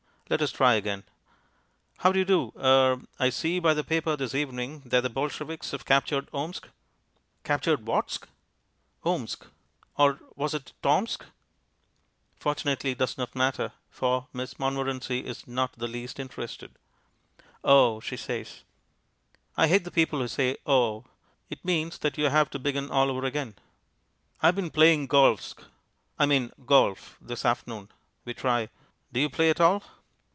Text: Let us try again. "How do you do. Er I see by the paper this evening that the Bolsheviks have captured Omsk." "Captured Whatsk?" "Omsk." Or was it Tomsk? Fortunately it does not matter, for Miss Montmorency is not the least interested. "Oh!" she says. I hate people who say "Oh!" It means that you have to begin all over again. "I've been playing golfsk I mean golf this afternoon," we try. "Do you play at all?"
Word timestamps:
Let 0.31 0.41
us 0.41 0.53
try 0.53 0.75
again. 0.75 1.03
"How 1.97 2.13
do 2.13 2.19
you 2.19 2.23
do. 2.23 2.53
Er 2.57 3.01
I 3.19 3.29
see 3.29 3.59
by 3.59 3.73
the 3.73 3.83
paper 3.83 4.15
this 4.15 4.33
evening 4.33 4.79
that 4.85 5.01
the 5.01 5.09
Bolsheviks 5.09 5.71
have 5.71 5.83
captured 5.83 6.29
Omsk." 6.33 6.69
"Captured 7.43 7.81
Whatsk?" 7.85 8.29
"Omsk." 9.03 9.47
Or 9.97 10.21
was 10.37 10.53
it 10.53 10.71
Tomsk? 10.81 11.25
Fortunately 12.37 12.91
it 12.91 12.97
does 12.97 13.17
not 13.17 13.35
matter, 13.35 13.73
for 13.89 14.29
Miss 14.31 14.57
Montmorency 14.57 15.19
is 15.25 15.45
not 15.49 15.73
the 15.73 15.89
least 15.89 16.17
interested. 16.17 16.71
"Oh!" 17.61 17.99
she 17.99 18.15
says. 18.15 18.63
I 19.57 19.67
hate 19.67 19.91
people 19.93 20.19
who 20.19 20.29
say 20.29 20.55
"Oh!" 20.65 21.03
It 21.49 21.65
means 21.65 21.97
that 21.97 22.17
you 22.17 22.29
have 22.29 22.49
to 22.51 22.57
begin 22.59 22.89
all 22.89 23.11
over 23.11 23.25
again. 23.25 23.55
"I've 24.41 24.55
been 24.55 24.71
playing 24.71 25.07
golfsk 25.09 25.61
I 26.17 26.25
mean 26.25 26.53
golf 26.65 27.17
this 27.19 27.43
afternoon," 27.43 27.89
we 28.23 28.33
try. 28.33 28.69
"Do 29.11 29.19
you 29.19 29.29
play 29.29 29.49
at 29.49 29.59
all?" 29.59 29.83